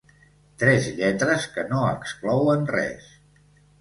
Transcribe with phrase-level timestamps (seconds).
[0.61, 3.13] Tres lletres que no exclouen res.